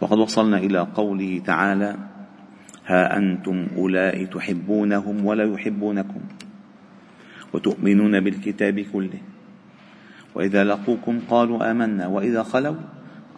وقد 0.00 0.18
وصلنا 0.18 0.58
إلى 0.58 0.78
قوله 0.78 1.42
تعالى 1.46 1.96
ها 2.86 3.16
أنتم 3.16 3.66
أولئك 3.76 4.32
تحبونهم 4.32 5.26
ولا 5.26 5.44
يحبونكم 5.44 6.20
وتؤمنون 7.52 8.20
بالكتاب 8.20 8.80
كله. 8.80 9.20
وإذا 10.34 10.64
لقوكم 10.64 11.20
قالوا 11.30 11.70
آمنا 11.70 12.06
وإذا 12.06 12.42
خلوا 12.42 12.76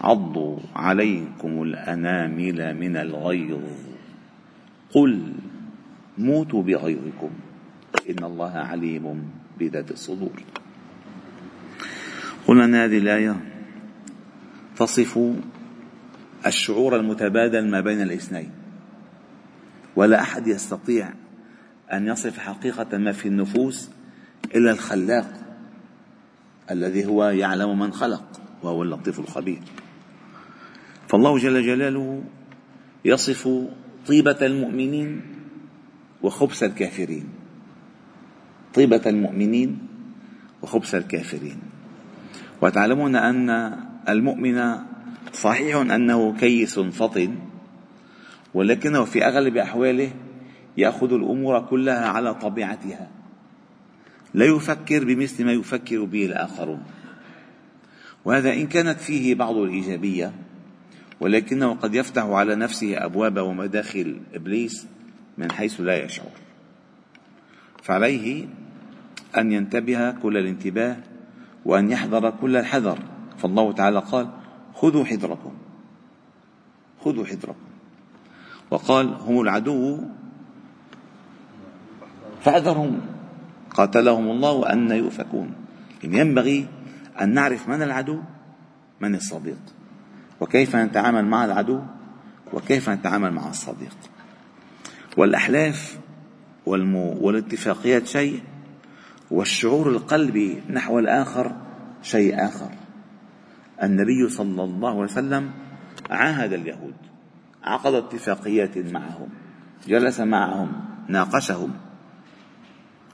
عضوا 0.00 0.58
عليكم 0.76 1.62
الأنامل 1.62 2.76
من 2.76 2.96
الغيظ. 2.96 3.64
قل 4.90 5.32
موتوا 6.18 6.62
بغيظكم 6.62 7.30
إن 8.10 8.24
الله 8.24 8.52
عليم 8.52 9.24
بذات 9.58 9.90
الصدور. 9.90 10.36
قلنا 12.46 12.84
هذه 12.84 12.98
الآية 12.98 13.36
تصف 14.76 15.18
الشعور 16.46 16.96
المتبادل 16.96 17.70
ما 17.70 17.80
بين 17.80 18.02
الاثنين. 18.02 18.50
ولا 19.96 20.20
أحد 20.20 20.46
يستطيع 20.46 21.08
أن 21.92 22.06
يصف 22.06 22.38
حقيقة 22.38 22.98
ما 22.98 23.12
في 23.12 23.28
النفوس 23.28 23.90
إلا 24.54 24.70
الخلاق 24.70 25.30
الذي 26.70 27.06
هو 27.06 27.24
يعلم 27.24 27.78
من 27.78 27.92
خلق 27.92 28.40
وهو 28.62 28.82
اللطيف 28.82 29.20
الخبير. 29.20 29.60
فالله 31.08 31.38
جل 31.38 31.62
جلاله 31.62 32.24
يصف 33.04 33.48
طيبة 34.06 34.38
المؤمنين 34.42 35.22
وخبث 36.22 36.62
الكافرين. 36.62 37.28
طيبة 38.74 39.02
المؤمنين 39.06 39.78
وخبث 40.62 40.94
الكافرين. 40.94 41.58
وتعلمون 42.62 43.16
أن 43.16 43.76
المؤمن 44.08 44.90
صحيح 45.32 45.76
أنه 45.76 46.36
كيس 46.36 46.78
فطن 46.78 47.34
ولكنه 48.54 49.04
في 49.04 49.26
أغلب 49.26 49.56
أحواله 49.56 50.10
يأخذ 50.76 51.12
الأمور 51.12 51.60
كلها 51.60 52.08
على 52.08 52.34
طبيعتها. 52.34 53.08
لا 54.34 54.44
يفكر 54.44 55.04
بمثل 55.04 55.44
ما 55.44 55.52
يفكر 55.52 56.04
به 56.04 56.26
الآخرون. 56.26 56.82
وهذا 58.24 58.52
إن 58.52 58.66
كانت 58.66 59.00
فيه 59.00 59.34
بعض 59.34 59.56
الإيجابية 59.56 60.32
ولكنه 61.20 61.74
قد 61.74 61.94
يفتح 61.94 62.22
على 62.22 62.54
نفسه 62.54 63.04
أبواب 63.04 63.38
ومداخل 63.38 64.20
إبليس 64.34 64.86
من 65.38 65.52
حيث 65.52 65.80
لا 65.80 66.04
يشعر. 66.04 66.30
فعليه 67.82 68.46
أن 69.38 69.52
ينتبه 69.52 70.10
كل 70.10 70.36
الانتباه 70.36 70.96
وأن 71.64 71.90
يحذر 71.90 72.30
كل 72.30 72.56
الحذر. 72.56 72.98
فالله 73.38 73.72
تعالى 73.72 73.98
قال 73.98 74.39
خذوا 74.74 75.04
حذركم. 75.04 75.52
خذوا 77.04 77.24
حذركم. 77.24 77.70
وقال 78.70 79.14
هم 79.20 79.40
العدو. 79.40 79.98
فاحذرهم 82.42 83.00
قاتلهم 83.70 84.30
الله 84.30 84.72
أن 84.72 84.90
يؤفكون. 84.90 85.54
إن 86.04 86.14
ينبغي 86.14 86.68
أن 87.20 87.34
نعرف 87.34 87.68
من 87.68 87.82
العدو 87.82 88.20
من 89.00 89.14
الصديق. 89.14 89.58
وكيف 90.40 90.76
نتعامل 90.76 91.24
مع 91.24 91.44
العدو 91.44 91.80
وكيف 92.52 92.90
نتعامل 92.90 93.32
مع 93.32 93.50
الصديق. 93.50 93.96
والأحلاف 95.16 95.98
والاتفاقيات 96.66 98.06
شيء 98.06 98.40
والشعور 99.30 99.90
القلبي 99.90 100.62
نحو 100.70 100.98
الآخر 100.98 101.56
شيء 102.02 102.44
آخر. 102.44 102.70
النبي 103.82 104.28
صلى 104.28 104.64
الله 104.64 104.90
عليه 104.90 105.12
وسلم 105.12 105.50
عاهد 106.10 106.52
اليهود 106.52 106.94
عقد 107.64 107.94
اتفاقيات 107.94 108.78
معهم 108.78 109.28
جلس 109.88 110.20
معهم 110.20 110.72
ناقشهم 111.08 111.70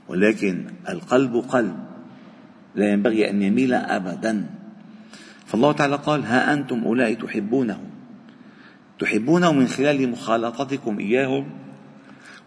ولكن 0.09 0.67
القلب 0.89 1.37
قلب 1.37 1.77
لا 2.75 2.93
ينبغي 2.93 3.31
أن 3.31 3.43
يميل 3.43 3.75
ابدا. 3.75 4.47
فالله 5.47 5.73
تعالى 5.73 5.97
قال 5.97 6.25
ها 6.25 6.53
أنتم 6.53 6.85
أولئك 6.85 7.23
تحبونهم 7.23 7.91
تحبونه 8.99 9.53
من 9.53 9.67
خلال 9.67 10.11
مخالطتكم 10.11 10.99
إياهم 10.99 11.47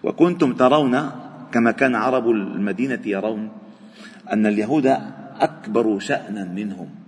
وكنتم 0.04 0.54
ترون 0.54 1.10
كما 1.52 1.72
كان 1.72 1.96
عرب 1.96 2.30
المدينة 2.30 3.00
يرون 3.06 3.52
أن 4.34 4.46
اليهود 4.46 4.86
أكبر 5.40 6.00
شانا 6.00 6.46
منهم. 6.46 6.99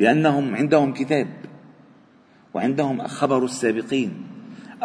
لأنهم 0.00 0.56
عندهم 0.56 0.92
كتاب 0.92 1.28
وعندهم 2.54 3.06
خبر 3.06 3.44
السابقين. 3.44 4.12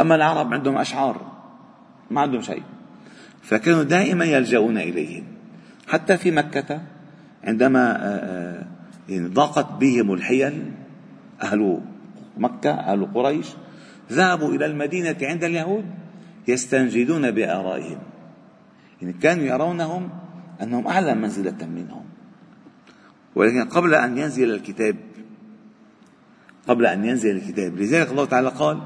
أما 0.02 0.16
العرب 0.16 0.54
عندهم 0.54 0.78
أشعار 0.78 1.22
ما 2.12 2.22
عندهم 2.22 2.42
شيء. 2.42 2.64
فكانوا 3.42 3.84
دائما 3.84 4.26
يلجؤون 4.26 4.78
إليهم. 4.78 5.24
حتى 5.88 6.18
في 6.18 6.32
مكة 6.32 6.82
عندما 7.44 7.96
آه، 7.96 8.08
آه، 8.08 8.66
يعني 9.10 9.28
ضاقت 9.28 9.72
بهم 9.80 10.14
الحيل 10.14 10.72
أهل 11.42 11.82
مكة 12.38 12.72
أهل 12.72 13.06
قريش 13.14 13.48
ذهبوا 14.12 14.50
إلى 14.50 14.66
المدينة 14.66 15.16
عند 15.22 15.44
اليهود 15.44 15.86
يستنجدون 16.48 17.32
بآرائهم. 17.32 17.98
يعني 19.02 19.14
كانوا 19.14 19.44
يرونهم 19.44 20.10
أنهم 20.62 20.88
أعلى 20.88 21.16
منزلة 21.16 21.66
منهم. 21.66 22.17
ولكن 23.38 23.70
قبل 23.70 23.96
أن 23.96 24.18
ينزل 24.18 24.54
الكتاب 24.54 24.96
قبل 26.68 26.86
أن 26.86 27.06
ينزل 27.06 27.36
الكتاب 27.36 27.78
لذلك 27.78 28.12
الله 28.12 28.26
تعالى 28.26 28.50
قال 28.50 28.82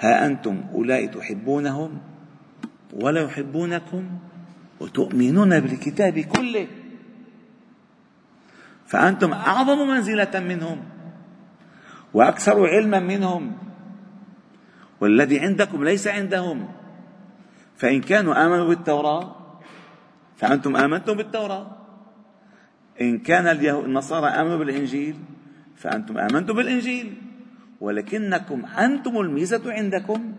ها 0.00 0.26
أنتم 0.26 0.64
أولئك 0.74 1.14
تحبونهم 1.14 1.98
ولا 2.92 3.20
يحبونكم 3.20 4.04
وتؤمنون 4.80 5.60
بالكتاب 5.60 6.18
كله. 6.18 6.66
فأنتم 8.86 9.32
أعظم 9.32 9.88
منزلة 9.88 10.40
منهم 10.40 10.82
وأكثر 12.14 12.66
علما 12.66 13.00
منهم 13.00 13.52
والذي 15.00 15.40
عندكم 15.40 15.84
ليس 15.84 16.08
عندهم. 16.08 16.68
فإن 17.76 18.00
كانوا 18.00 18.46
آمنوا 18.46 18.68
بالتوراة 18.68 19.36
فأنتم 20.36 20.76
آمنتم 20.76 21.14
بالتوراة. 21.14 21.81
إن 23.00 23.18
كان 23.18 23.46
النصارى 23.46 24.26
آمنوا 24.26 24.56
بالإنجيل 24.56 25.14
فأنتم 25.76 26.18
آمنتم 26.18 26.54
بالإنجيل. 26.54 27.12
ولكنكم 27.80 28.66
أنتم 28.66 29.20
الميزة 29.20 29.62
عندكم 29.66 30.32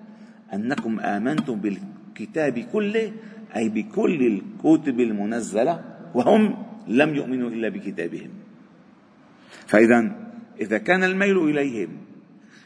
أنكم 0.53 0.99
آمنتم 0.99 1.55
بالكتاب 1.55 2.59
كله 2.59 3.11
أي 3.55 3.69
بكل 3.69 4.19
الكتب 4.21 4.99
المنزلة 4.99 5.83
وهم 6.13 6.41
لم 6.87 7.15
يؤمنوا 7.15 7.49
إلا 7.49 7.69
بكتابهم. 7.69 8.29
فإذا 9.67 10.11
إذا 10.61 10.77
كان 10.77 11.03
الميل 11.03 11.37
إليهم 11.37 11.89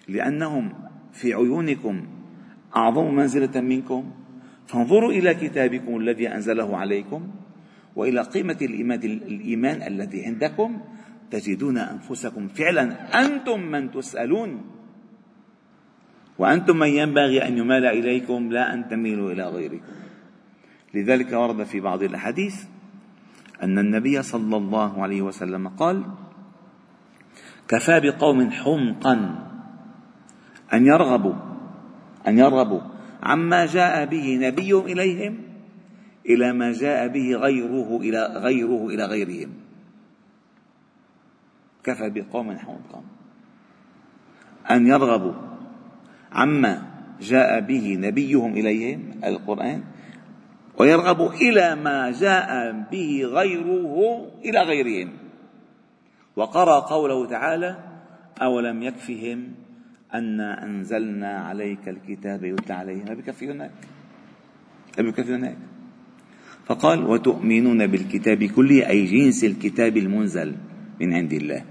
لأنهم 0.07 0.73
في 1.13 1.33
عيونكم 1.33 2.07
أعظم 2.75 3.15
منزلة 3.15 3.61
منكم 3.61 4.11
فانظروا 4.67 5.11
إلى 5.11 5.33
كتابكم 5.33 5.97
الذي 5.97 6.27
أنزله 6.27 6.77
عليكم. 6.77 7.27
وإلى 7.97 8.21
قيمة 8.21 8.57
الإيمان 8.61 9.01
الإيمان 9.03 9.77
الذي 9.81 10.25
عندكم 10.25 10.69
تجدون 11.31 11.77
أنفسكم 11.77 12.47
فعلا. 12.47 12.85
أنتم 13.25 13.59
من 13.59 13.91
تسألون. 13.91 14.51
وأنتم 16.37 16.77
من 16.77 16.87
ينبغي 16.87 17.41
أن 17.47 17.57
يمال 17.57 17.85
إليكم 17.85 18.51
لا 18.53 18.73
أن 18.73 18.87
تميلوا 18.87 19.31
إلى 19.31 19.43
غيركم. 19.49 19.93
لذلك 20.93 21.33
ورد 21.33 21.63
في 21.63 21.79
بعض 21.79 22.03
الأحاديث 22.03 22.55
أن 23.63 23.79
النبي 23.79 24.21
صلى 24.21 24.57
الله 24.57 25.03
عليه 25.03 25.21
وسلم 25.21 25.67
قال 25.67 26.05
كفى 27.67 27.99
بقوم 27.99 28.51
حمقا 28.51 29.15
أن 30.73 30.85
يرغبوا 30.85 31.33
أن 32.27 32.37
يرغبوا 32.37 32.81
عما 33.23 33.65
جاء 33.65 34.05
به 34.05 34.37
نبي 34.41 34.73
إليهم 34.73 35.46
إلى 36.27 36.53
ما 36.53 36.71
جاء 36.71 37.07
به 37.07 37.35
غيره 37.35 37.97
إلى 37.97 38.21
غيره 38.25 38.87
إلى 38.87 39.05
غيرهم. 39.05 39.49
كفى 41.83 42.09
بقوم 42.09 42.57
حمقا 42.57 43.03
أن 44.71 44.87
يرغبوا 44.87 45.33
عما 46.31 46.81
جاء 47.21 47.59
به 47.59 47.95
نبيهم 47.99 48.53
إليهم 48.53 49.11
القرآن 49.23 49.83
ويرغبوا 50.79 51.31
إلى 51.33 51.75
ما 51.75 52.11
جاء 52.11 52.71
به 52.91 53.21
غيره 53.23 53.95
إلى 54.45 54.59
غيرهم. 54.59 55.09
وقرأ 56.35 56.79
قوله 56.79 57.25
تعالى 57.25 57.77
أولم 58.41 58.83
يكفهم 58.83 59.53
أنا 60.13 60.63
أنزلنا 60.63 61.37
عليك 61.37 61.89
الكتاب 61.89 62.43
يتلى 62.43 62.73
عليه 62.73 63.03
ما 63.03 63.13
بكفي 63.13 63.51
هناك 63.51 63.71
ما 64.99 65.09
بكفي 65.09 65.35
هناك 65.35 65.57
فقال 66.67 67.03
وتؤمنون 67.03 67.87
بالكتاب 67.87 68.43
كله؟ 68.43 68.87
أي 68.89 69.05
جنس 69.05 69.43
الكتاب 69.43 69.97
المنزل 69.97 70.55
من 71.01 71.13
عند 71.13 71.33
الله. 71.33 71.63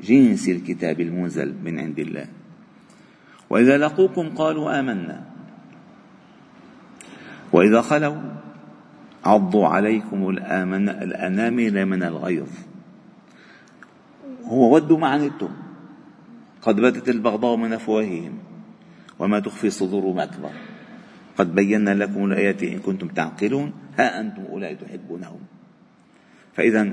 جنس 0.00 0.48
الكتاب 0.48 1.00
المنزل 1.00 1.54
من 1.64 1.78
عند 1.78 1.98
الله. 1.98 2.26
وإذا 3.50 3.78
لقوكم 3.78 4.28
قالوا 4.28 4.80
آمنا. 4.80 5.24
وإذا 7.52 7.80
خلوا 7.80 8.20
عضوا 9.24 9.66
عليكم 9.66 10.28
الأنامل 10.30 11.86
من 11.86 12.02
الغيظ. 12.02 12.48
هو 14.44 14.74
ودوا 14.74 14.98
ما 14.98 15.08
عنتم 15.08 15.52
قد 16.62 16.76
بدت 16.80 17.08
البغضاء 17.08 17.56
من 17.56 17.72
أفواههم. 17.72 18.32
وما 19.18 19.40
تخفي 19.40 19.70
صدورهم 19.70 20.18
أكبر. 20.18 20.50
قد 21.40 21.54
بينا 21.54 21.94
لكم 21.96 22.24
الآيات 22.24 22.62
إن 22.62 22.78
كنتم 22.78 23.08
تعقلون. 23.08 23.72
ها 23.98 24.20
أنتم 24.20 24.44
أولئك 24.52 24.80
تحبونهم. 24.80 25.40
فإذا 26.52 26.92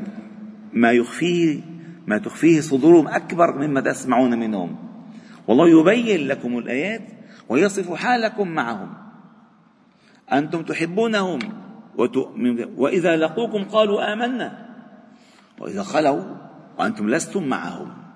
ما 0.73 0.91
يخفيه 0.91 1.61
ما 2.07 2.17
تخفيه 2.17 2.61
صدورهم 2.61 3.07
أكبر 3.07 3.67
مما 3.67 3.81
تسمعون 3.81 4.39
منهم. 4.39 4.75
والله 5.47 5.79
يبين 5.79 6.27
لكم 6.27 6.57
الآيات 6.57 7.01
ويصف 7.49 7.93
حالكم 7.93 8.47
معهم. 8.47 8.93
أنتم 10.31 10.63
تحبونهم 10.63 11.39
وإذا 12.77 13.15
لقوكم 13.15 13.63
قالوا 13.63 14.13
آمنا. 14.13 14.67
وإذا 15.59 15.83
خلوا 15.83 16.23
وأنتم 16.79 17.09
لستم 17.09 17.43
معهم. 17.43 18.06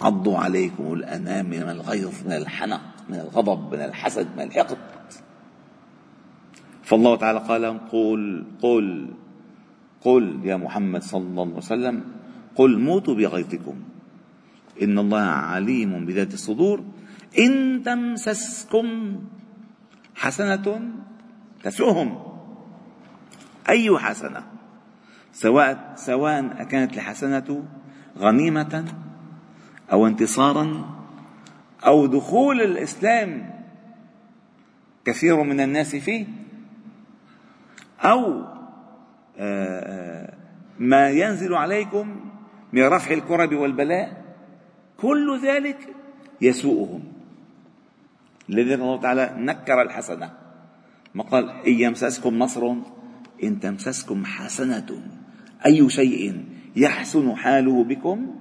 عضوا 0.00 0.38
عليكم 0.38 0.92
الأنام 0.92 1.46
من 1.46 1.68
الغيظ 1.68 2.26
من 2.26 2.32
الحنق 2.32 2.80
من 3.08 3.20
الغضب 3.20 3.74
من 3.74 3.80
الحسد 3.80 4.28
من 4.36 4.42
الحقد. 4.42 4.78
فالله 6.82 7.16
تعالى 7.16 7.38
قال 7.38 7.80
قل 7.92 8.44
قل 8.62 9.08
قل 10.00 10.40
يا 10.44 10.56
محمد 10.56 11.02
صلى 11.02 11.22
الله 11.22 11.44
عليه 11.44 11.56
وسلم 11.56 12.04
قل 12.56 12.78
موتوا 12.78 13.14
بغيظكم. 13.14 13.76
إن 14.82 14.98
الله 14.98 15.20
عليم 15.20 16.06
بذات 16.06 16.34
الصدور. 16.34 16.84
إن 17.38 17.82
تمسسكم 17.82 19.16
حسنة 20.14 20.66
تسؤهم. 21.62 22.18
أي 23.68 23.98
حسنة؟ 23.98 24.42
سواء 25.32 25.92
سواء 25.96 26.64
كانت 26.64 26.94
الحسنة 26.94 27.64
غنيمة 28.18 28.84
أو 29.92 30.06
انتصارا 30.06 30.84
أو 31.86 32.06
دخول 32.06 32.60
الإسلام 32.60 33.50
كثير 35.04 35.42
من 35.42 35.60
الناس 35.60 35.96
فيه 35.96 36.26
أو 38.00 38.44
آه، 39.38 39.80
آه، 39.80 40.34
ما 40.78 41.10
ينزل 41.10 41.54
عليكم 41.54 42.20
من 42.72 42.82
رفع 42.82 43.14
الكرب 43.14 43.54
والبلاء 43.54 44.24
كل 44.98 45.40
ذلك 45.42 45.88
يسوءهم. 46.40 47.02
لذلك 48.48 48.80
الله 48.80 49.00
تعالى 49.00 49.34
نكر 49.36 49.82
الحسنة. 49.82 50.30
ما 51.14 51.22
قال 51.22 51.50
إن 51.50 51.72
يمسسكم 51.72 52.38
نصر 52.38 52.74
إن 53.42 53.60
تمسسكم 53.60 54.24
حسنة 54.24 55.02
أي 55.66 55.88
شيء 55.88 56.44
يحسن 56.76 57.36
حاله 57.36 57.84
بكم 57.84 58.39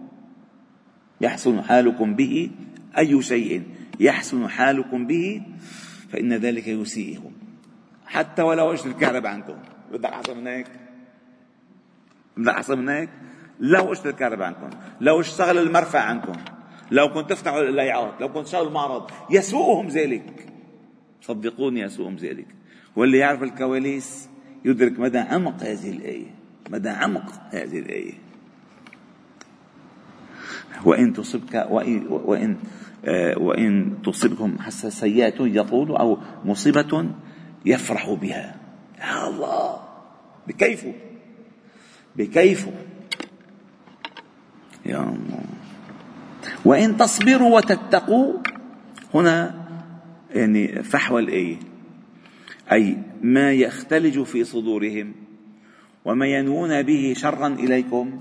يحسن 1.22 1.62
حالكم 1.62 2.16
به 2.16 2.52
أي 2.98 3.22
شيء. 3.22 3.64
يحسن 4.00 4.48
حالكم 4.48 5.08
به 5.08 5.42
فإن 6.10 6.34
ذلك 6.34 6.68
يسيئهم 6.68 7.32
حتى 8.06 8.42
ولو 8.42 8.74
اجت 8.74 8.86
الكهرباء 8.86 9.32
عنكم 9.32 9.56
بدك 9.92 10.06
أحسن 10.06 10.38
من 10.38 10.48
هيك. 10.48 10.68
بدك 12.38 12.54
أحسن 12.54 12.80
من 12.80 12.90
هيك. 12.90 13.10
لو 13.60 13.92
اجت 13.92 14.06
الكهرباء 14.06 14.48
عنكم 14.48 14.70
لو 15.02 15.20
اشتغل 15.20 15.58
المرفع 15.58 16.00
عنكم 16.00 16.34
لو 16.92 17.14
كنت 17.14 17.30
تفتحوا 17.30 17.62
الليعات 17.62 18.22
لو 18.22 18.34
كنت 18.34 18.46
تشتغلوا 18.46 18.68
المعرض. 18.68 19.12
يسوءهم 19.30 19.88
ذلك. 19.88 20.46
صدقوني 21.22 21.80
يسوءهم 21.80 22.16
ذلك. 22.16 22.48
واللي 22.96 23.18
يعرف 23.18 23.44
الكواليس 23.44 24.30
يدرك 24.66 25.00
مدى 25.00 25.18
عمق 25.18 25.64
هذه 25.64 25.92
الآية. 25.92 26.36
مدى 26.70 26.90
عمق 26.90 27.42
هذه 27.52 27.80
الآية. 27.80 28.29
وإن 30.86 31.14
تصبك 31.14 31.68
وإن, 31.70 32.08
وإن, 32.10 32.58
آه، 33.06 33.38
تصبكم 34.04 34.58
سيئة 34.70 35.36
يطول 35.40 35.96
أو 35.96 36.18
مصيبة 36.46 37.06
يفرح 37.66 38.10
بها. 38.10 38.56
يا 39.00 39.28
الله. 39.28 39.80
بكيفه 40.48 40.94
بكيفه 42.16 42.72
يا 44.86 45.00
الله. 45.00 45.44
وإن 46.66 46.98
تصبروا 46.98 47.56
وتتقوا 47.56 48.34
هنا 49.14 49.66
يعني 50.36 50.84
فحوى 50.84 51.22
الآية؟ 51.22 51.58
أي 52.72 52.98
ما 53.22 53.52
يختلج 53.54 54.24
في 54.24 54.44
صدورهم 54.44 55.14
وما 56.06 56.28
ينوون 56.28 56.82
به 56.84 57.14
شرا 57.18 57.48
إليكم 57.48 58.20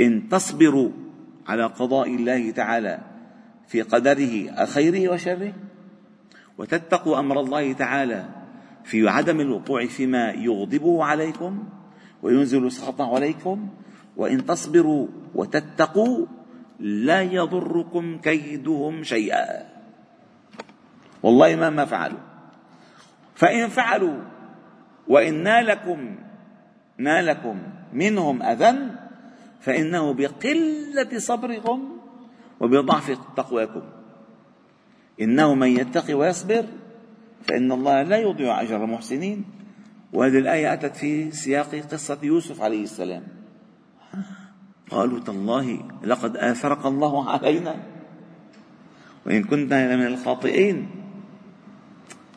إن 0.00 0.28
تصبروا 0.28 0.90
على 1.48 1.64
قضاء 1.64 2.14
الله 2.14 2.50
تعالى 2.50 2.98
في 3.68 3.82
قدره 3.82 4.62
الخير 4.62 5.12
وشره. 5.12 5.52
وتتقوا 6.58 7.18
أمر 7.18 7.40
الله 7.40 7.72
تعالى 7.72 8.24
في 8.84 9.08
عدم 9.08 9.40
الوقوع 9.40 9.86
فيما 9.86 10.30
يغضبه 10.30 11.04
عليكم 11.04 11.64
وينزل 12.22 12.72
سخطه 12.72 13.14
عليكم. 13.14 13.68
وإن 14.16 14.46
تصبروا 14.46 15.08
وتتقوا 15.34 16.26
لا 16.78 17.22
يضركم 17.22 18.18
كيدهم 18.18 19.02
شيئا. 19.02 19.66
والله 21.22 21.56
ما 21.56 21.70
ما 21.70 21.84
فعلوا. 21.84 22.18
فإن 23.34 23.68
فعلوا 23.68 24.20
وإن 25.08 25.42
نالكم 25.42 26.16
نالكم 26.98 27.62
منهم 27.92 28.42
أذى 28.42 28.76
فإنه 29.60 30.12
بقلة 30.12 31.18
صبركم 31.18 31.88
وبضعف 32.60 33.18
تقواكم. 33.36 33.82
إنه 35.20 35.54
من 35.54 35.68
يتقي 35.68 36.14
ويصبر 36.14 36.64
فإن 37.44 37.72
الله 37.72 38.02
لا 38.02 38.16
يضيع 38.16 38.62
أجر 38.62 38.84
المحسنين. 38.84 39.44
وهذه 40.12 40.38
الآية 40.38 40.72
أتت 40.72 40.96
في 40.96 41.30
سياق 41.30 41.74
قصة 41.74 42.18
يوسف 42.22 42.62
عليه 42.62 42.82
السلام. 42.82 43.22
قالوا 44.90 45.20
تالله 45.20 45.82
لقد 46.04 46.36
آثرك 46.36 46.86
الله 46.86 47.30
علينا. 47.30 47.76
وإن 49.26 49.44
كنت 49.44 49.72
من 49.72 50.06
الخاطئين. 50.06 50.90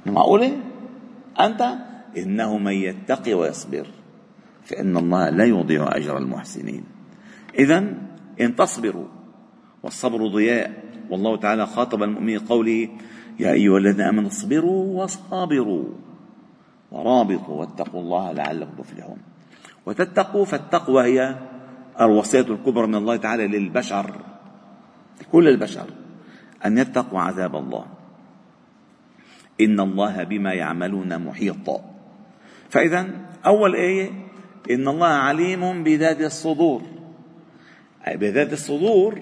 معقولة 0.06 0.58
أنت؟ 1.39 1.75
إنه 2.18 2.58
من 2.58 2.74
يتقي 2.74 3.34
ويصبر 3.34 3.88
فإن 4.65 4.98
الله 4.98 5.30
لا 5.30 5.46
يضيع 5.46 5.98
أجر 5.98 6.18
المحسنين. 6.18 6.84
إذا 7.60 7.78
إن 8.42 8.56
تصبروا 8.56 9.08
والصبر 9.84 10.28
ضياء 10.28 10.84
والله 11.10 11.38
تعالى 11.38 11.66
خاطب 11.66 12.04
المؤمنين 12.04 12.40
قوله 12.40 12.90
يا 13.40 13.52
أيها 13.52 13.78
الذين 13.78 14.02
آمنوا 14.02 14.30
اصبروا 14.30 15.04
وصابروا 15.04 15.86
ورابطوا 16.92 17.56
واتقوا 17.60 18.02
الله 18.02 18.32
لعلكم 18.32 18.72
تفلحون 18.84 19.18
وتتقوا 19.86 20.46
فالتقوى 20.46 21.04
هي 21.04 21.36
الوصية 22.02 22.42
الكبرى 22.42 22.88
من 22.88 22.96
الله 22.96 23.16
تعالى 23.16 23.48
للبشر 23.48 24.16
لكل 25.22 25.48
البشر 25.48 25.88
أن 26.66 26.78
يتقوا 26.78 27.20
عذاب 27.20 27.56
الله. 27.56 27.86
إن 29.62 29.80
الله 29.80 30.24
بما 30.24 30.54
يعملون 30.54 31.20
محيط. 31.20 31.82
فإذا 32.70 33.08
أول 33.46 33.76
آية 33.76 34.12
إن 34.72 34.88
الله 34.88 35.08
عليم 35.08 35.84
بذات 35.84 36.22
الصدور. 36.22 36.82
بذات 38.08 38.54
الصدور 38.54 39.22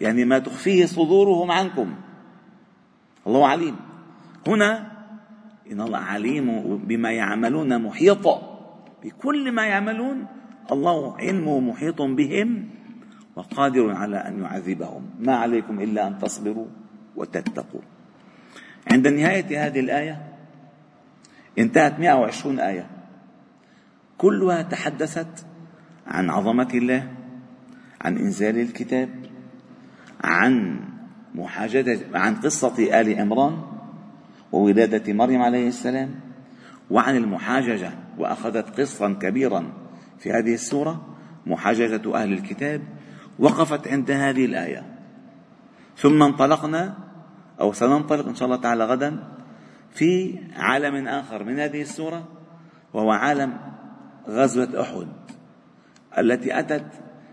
يعني 0.00 0.24
ما 0.24 0.38
تخفيه 0.38 0.86
صدورهم 0.86 1.50
عنكم. 1.50 1.94
الله 3.26 3.48
عليم. 3.48 3.76
هنا 4.46 4.92
إن 5.72 5.80
الله 5.80 5.98
عليم 5.98 6.76
بما 6.76 7.12
يعملون 7.12 7.82
محيط. 7.82 8.28
بكل 9.04 9.52
ما 9.52 9.66
يعملون 9.66 10.26
الله 10.72 11.16
علمه 11.18 11.60
محيط 11.60 12.02
بهم 12.02 12.68
وقادر 13.36 13.90
على 13.90 14.16
أن 14.16 14.42
يعذبهم. 14.42 15.10
ما 15.18 15.34
عليكم 15.34 15.80
إلا 15.80 16.06
أن 16.06 16.18
تصبروا 16.18 16.66
وتتقوا. 17.16 17.80
عند 18.90 19.08
نهاية 19.08 19.66
هذه 19.66 19.80
الآية 19.80 20.32
انتهت 21.58 22.00
120 22.00 22.58
آية. 22.58 22.86
كلها 24.18 24.62
تحدثت 24.62 25.46
عن 26.06 26.30
عظمة 26.30 26.68
الله 26.74 27.21
عن 28.02 28.16
إنزال 28.16 28.58
الكتاب 28.58 29.08
عن 30.20 30.80
محاجدة 31.34 32.00
عن 32.18 32.34
قصة 32.34 33.00
آل 33.00 33.20
عمران 33.20 33.62
وولادة 34.52 35.12
مريم 35.12 35.42
عليه 35.42 35.68
السلام 35.68 36.14
وعن 36.90 37.16
المحاججة 37.16 37.90
وأخذت 38.18 38.80
قصا 38.80 39.12
كبيرا 39.12 39.72
في 40.18 40.32
هذه 40.32 40.54
السورة 40.54 41.16
محاججة 41.46 42.14
أهل 42.14 42.32
الكتاب 42.32 42.82
وقفت 43.38 43.88
عند 43.88 44.10
هذه 44.10 44.44
الآية. 44.44 44.84
ثم 45.96 46.22
انطلقنا 46.22 46.94
أو 47.60 47.72
سننطلق 47.72 48.28
إن 48.28 48.34
شاء 48.34 48.46
الله 48.48 48.60
تعالى 48.60 48.84
غدا 48.84 49.24
في 49.90 50.38
عالم 50.56 51.08
آخر 51.08 51.44
من 51.44 51.58
هذه 51.58 51.82
السورة 51.82 52.28
وهو 52.94 53.10
عالم 53.10 53.58
غزوة 54.28 54.80
أحد 54.80 55.08
التي 56.18 56.58
أتت 56.58 56.86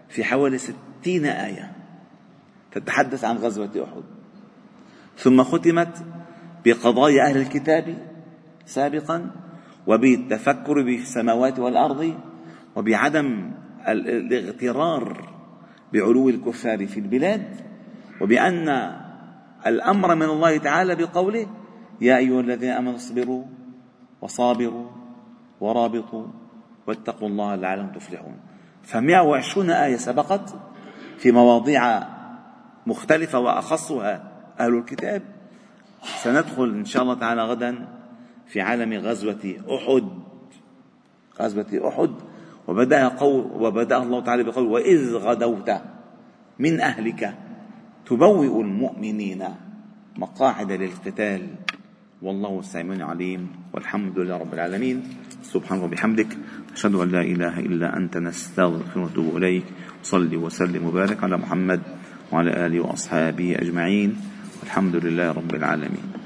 في 0.09 0.23
حوالي 0.23 0.57
ستين 0.57 1.25
آية 1.25 1.71
تتحدث 2.71 3.23
عن 3.23 3.37
غزوة 3.37 3.69
أحد. 3.83 4.03
ثم 5.17 5.43
ختمت 5.43 6.05
بقضايا 6.65 7.23
أهل 7.23 7.37
الكتاب 7.37 7.97
سابقا 8.65 9.31
وبالتفكر 9.87 10.81
بالسماوات 10.83 11.59
والأرض 11.59 12.13
وبعدم 12.75 13.51
الاغترار 13.87 15.29
بعلو 15.93 16.29
الكفار 16.29 16.87
في 16.87 16.99
البلاد 16.99 17.55
وبأن 18.21 18.69
الأمر 19.67 20.15
من 20.15 20.25
الله 20.25 20.57
تعالى 20.57 20.95
بقوله 20.95 21.47
يا 22.01 22.17
أيها 22.17 22.41
الذين 22.41 22.69
آمنوا 22.69 22.95
اصبروا 22.95 23.45
وصابروا 24.21 24.89
ورابطوا 25.61 26.27
واتقوا 26.87 27.27
الله 27.27 27.55
لعلكم 27.55 27.91
تفلحون. 27.91 28.39
فمئة 28.83 29.19
وعشرون 29.19 29.69
آية 29.69 29.98
سبقت 29.98 30.55
في 31.17 31.31
مواضيع 31.31 32.03
مختلفة 32.88 33.39
وأخصها 33.39 34.31
أهل 34.59 34.77
الكتاب. 34.77 35.21
سندخل 36.24 36.63
إن 36.63 36.86
شاء 36.86 37.03
الله 37.03 37.13
تعالى 37.13 37.41
غدا 37.41 37.88
في 38.48 38.62
عالم 38.62 38.93
غزوة 38.93 39.55
أحد. 39.69 40.07
غزوة 41.41 41.88
أحد. 41.88 42.12
وبدأ 42.67 43.07
قول 43.07 43.45
وبدأ 43.53 43.98
الله 43.98 44.24
تعالى 44.24 44.43
بقول 44.43 44.65
وإذ 44.67 45.15
غدوت 45.15 45.71
من 46.59 46.81
أهلك 46.81 47.33
تبوئ 48.05 48.62
المؤمنين 48.62 49.43
مقاعد 50.17 50.71
للقتال 50.71 51.48
والله 52.21 52.59
السميع 52.59 52.95
العليم 52.95 53.51
والحمد 53.74 54.19
لله 54.19 54.38
رب 54.38 54.53
العالمين. 54.53 55.03
سبحانك 55.43 55.83
وبحمدك. 55.83 56.38
أشهد 56.75 56.95
أن 56.95 57.09
لا 57.09 57.21
إله 57.21 57.59
إلا 57.59 57.97
أنت 57.97 58.17
نستغفرك 58.17 58.97
ونتوب 58.97 59.38
إليك. 59.38 59.63
صلي 60.03 60.38
وسلم 60.38 60.85
وبارك 60.85 61.23
على 61.23 61.38
محمد 61.38 61.81
وعلى 62.31 62.65
آله 62.65 62.79
وأصحابه 62.79 63.55
أجمعين. 63.59 64.15
والحمد 64.61 64.95
لله 64.95 65.31
رب 65.31 65.55
العالمين. 65.55 66.18